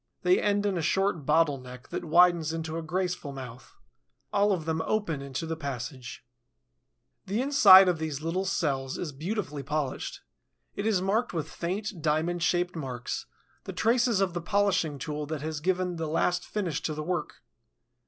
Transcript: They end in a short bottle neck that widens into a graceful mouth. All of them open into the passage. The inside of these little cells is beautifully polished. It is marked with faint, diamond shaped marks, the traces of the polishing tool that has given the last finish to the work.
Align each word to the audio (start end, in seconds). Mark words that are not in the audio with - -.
They 0.23 0.41
end 0.41 0.65
in 0.65 0.79
a 0.79 0.81
short 0.81 1.27
bottle 1.27 1.59
neck 1.59 1.89
that 1.89 2.03
widens 2.05 2.53
into 2.53 2.75
a 2.75 2.81
graceful 2.81 3.31
mouth. 3.33 3.75
All 4.33 4.51
of 4.51 4.65
them 4.65 4.81
open 4.81 5.21
into 5.21 5.45
the 5.45 5.55
passage. 5.55 6.25
The 7.27 7.39
inside 7.39 7.87
of 7.87 7.99
these 7.99 8.19
little 8.19 8.45
cells 8.45 8.97
is 8.97 9.11
beautifully 9.11 9.61
polished. 9.61 10.21
It 10.75 10.87
is 10.87 11.03
marked 11.03 11.33
with 11.33 11.47
faint, 11.51 12.01
diamond 12.01 12.41
shaped 12.41 12.75
marks, 12.75 13.27
the 13.65 13.73
traces 13.73 14.21
of 14.21 14.33
the 14.33 14.41
polishing 14.41 14.97
tool 14.97 15.27
that 15.27 15.43
has 15.43 15.59
given 15.59 15.97
the 15.97 16.07
last 16.07 16.47
finish 16.47 16.81
to 16.81 16.95
the 16.95 17.03
work. 17.03 17.43